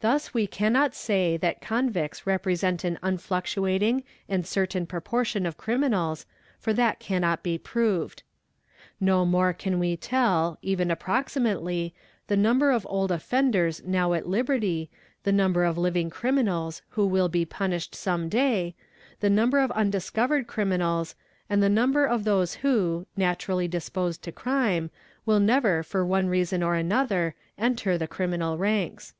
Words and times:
'Thus 0.00 0.34
we 0.34 0.46
cannot 0.46 0.94
say 0.94 1.38
that 1.38 1.62
convicts 1.62 2.26
represent 2.26 2.84
an 2.84 2.98
unfluctuating 3.02 4.04
and: 4.28 4.44
ertain 4.44 4.86
proportion 4.86 5.46
of 5.46 5.56
criminals, 5.56 6.26
for 6.58 6.74
that 6.74 7.00
cannot 7.00 7.42
be 7.42 7.56
proved. 7.56 8.22
No 9.00 9.24
more 9.24 9.54
can 9.54 9.78
"we 9.78 9.96
tell, 9.96 10.58
even 10.60 10.90
approximately, 10.90 11.94
the 12.26 12.36
number 12.36 12.72
of 12.72 12.86
old 12.90 13.10
offenders 13.10 13.82
now 13.86 14.12
at 14.12 14.28
liberty, 14.28 14.90
he 15.24 15.32
number 15.32 15.64
of 15.64 15.78
living 15.78 16.10
criminals 16.10 16.82
who 16.90 17.06
will 17.06 17.30
be 17.30 17.46
punished 17.46 17.94
some 17.94 18.28
day, 18.28 18.74
the 19.20 19.28
i 19.32 19.34
hal 19.34 19.46
mber 19.48 19.64
of 19.64 19.70
undiscovered 19.70 20.46
criminals, 20.46 21.14
and 21.48 21.62
the 21.62 21.70
number 21.70 22.04
of 22.04 22.24
those 22.24 22.56
who, 22.56 23.06
natu 23.16 23.48
'Yally 23.48 23.66
disposed 23.70 24.20
to 24.20 24.30
crime, 24.30 24.90
will 25.24 25.40
never 25.40 25.82
for 25.82 26.04
one 26.04 26.28
reason 26.28 26.62
or 26.62 26.74
another 26.74 27.34
enter 27.56 27.96
the 27.96 28.08
@iminal 28.08 28.58
ranks. 28.58 29.14